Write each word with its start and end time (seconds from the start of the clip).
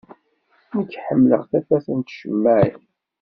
Nekk 0.77 0.93
ḥemmleɣ 1.05 1.41
tafat 1.51 1.87
n 1.97 1.99
tcemmaɛin. 2.01 2.81